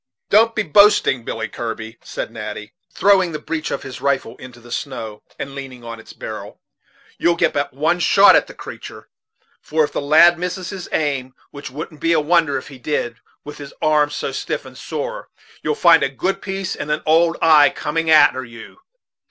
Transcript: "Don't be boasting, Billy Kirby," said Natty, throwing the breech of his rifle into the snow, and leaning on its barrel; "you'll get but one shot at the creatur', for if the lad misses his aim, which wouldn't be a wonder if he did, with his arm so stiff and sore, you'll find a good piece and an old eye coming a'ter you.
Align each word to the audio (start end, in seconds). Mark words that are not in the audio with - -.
"Don't 0.31 0.55
be 0.55 0.63
boasting, 0.63 1.23
Billy 1.23 1.47
Kirby," 1.47 1.99
said 2.03 2.31
Natty, 2.31 2.73
throwing 2.91 3.33
the 3.33 3.37
breech 3.37 3.69
of 3.69 3.83
his 3.83 4.01
rifle 4.01 4.35
into 4.37 4.59
the 4.59 4.71
snow, 4.71 5.21
and 5.37 5.53
leaning 5.53 5.83
on 5.83 5.99
its 5.99 6.11
barrel; 6.11 6.59
"you'll 7.19 7.35
get 7.35 7.53
but 7.53 7.71
one 7.71 7.99
shot 7.99 8.35
at 8.35 8.47
the 8.47 8.55
creatur', 8.55 9.09
for 9.61 9.83
if 9.83 9.91
the 9.91 10.01
lad 10.01 10.39
misses 10.39 10.71
his 10.71 10.89
aim, 10.91 11.35
which 11.51 11.69
wouldn't 11.69 12.01
be 12.01 12.13
a 12.13 12.19
wonder 12.19 12.57
if 12.57 12.69
he 12.69 12.79
did, 12.79 13.17
with 13.43 13.59
his 13.59 13.75
arm 13.79 14.09
so 14.09 14.31
stiff 14.31 14.65
and 14.65 14.79
sore, 14.79 15.29
you'll 15.61 15.75
find 15.75 16.01
a 16.01 16.09
good 16.09 16.41
piece 16.41 16.75
and 16.75 16.89
an 16.89 17.03
old 17.05 17.37
eye 17.39 17.69
coming 17.69 18.09
a'ter 18.09 18.43
you. 18.43 18.79